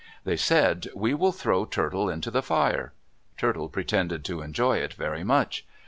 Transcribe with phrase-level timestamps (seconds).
[0.23, 2.91] They said, "We will throw Turtle into the fire."
[3.37, 5.63] Turtle pretended to enjoy it very much.